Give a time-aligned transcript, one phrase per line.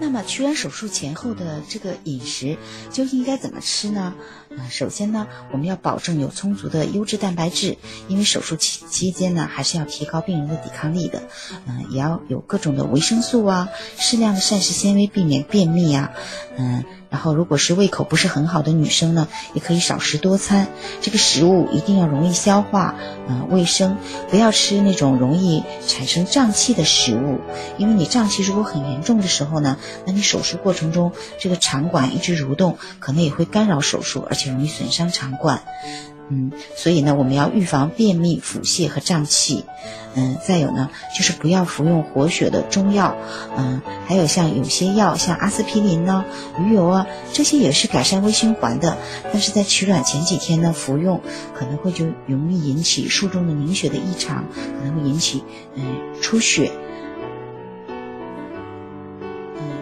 [0.00, 2.56] 那么屈原手术前后的这个饮食
[2.90, 4.14] 究竟应该怎么吃呢？
[4.50, 7.76] 嗯，首先呢，我们要保证有充足的优质蛋白质，
[8.08, 11.22] 因为手术期期间呢，还是要提高病人的抵抗力的。
[11.66, 16.12] 嗯，也要有各种的维生素啊，适量的膳食纤维，避免便秘啊。
[16.58, 16.84] 嗯。
[17.08, 20.68] 然后，如果是胃口不是很好的女生呢，也可以少食多餐。
[21.00, 22.94] 这个食物一定要容易消化，
[23.28, 23.96] 嗯，卫生，
[24.30, 27.40] 不要吃那种容易产生胀气的食物。
[27.78, 35.62] 因为你胀气如果很严重的时候呢，那你手术过程中这个肠管一直蠕动，可能也会干扰手术，而且容易损伤肠管。
[36.28, 39.64] 嗯，所以呢，我们要预防便秘、腹泻和胀气。
[40.18, 43.14] 嗯，再有呢，就是不要服用活血的中药。
[43.56, 46.24] 嗯，还有像有些药，像阿司匹林呢、
[46.58, 48.96] 鱼油啊，这些也是改善微循环的。
[49.30, 51.20] 但是在取卵前几天呢，服用
[51.54, 55.84] 可能会就容易引起术中的凝血的异常，可能会引起嗯
[56.22, 56.72] 出血。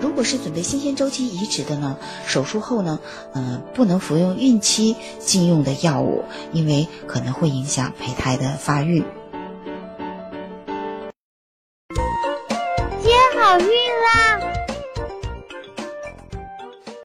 [0.00, 2.98] 如果是准备新鲜周期移植的呢，手术后呢，
[3.34, 9.04] 嗯，不能服用孕期禁用的药物，因为可能会影响胚胎的发育。